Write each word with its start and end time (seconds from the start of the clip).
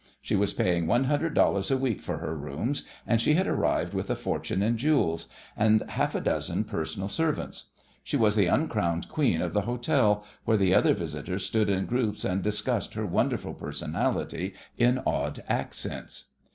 She 0.19 0.35
was 0.35 0.51
paying 0.55 0.87
one 0.87 1.03
hundred 1.03 1.35
dollars 1.35 1.69
a 1.69 1.77
week 1.77 2.01
for 2.01 2.17
her 2.17 2.35
rooms, 2.35 2.85
and 3.05 3.21
she 3.21 3.35
had 3.35 3.45
arrived 3.45 3.93
with 3.93 4.09
a 4.09 4.15
fortune 4.15 4.63
in 4.63 4.75
jewels, 4.75 5.27
and 5.55 5.83
half 5.89 6.15
a 6.15 6.19
dozen 6.21 6.63
personal 6.63 7.07
servants. 7.07 7.65
She 8.03 8.17
was 8.17 8.35
the 8.35 8.47
uncrowned 8.47 9.09
queen 9.09 9.41
of 9.43 9.53
the 9.53 9.61
hotel, 9.61 10.25
where 10.43 10.57
the 10.57 10.73
other 10.73 10.95
visitors 10.95 11.45
stood 11.45 11.69
in 11.69 11.85
groups 11.85 12.25
and 12.25 12.41
discussed 12.41 12.95
her 12.95 13.05
wonderful 13.05 13.53
personality 13.53 14.55
in 14.75 14.97
awed 15.05 15.43
accents. 15.47 16.25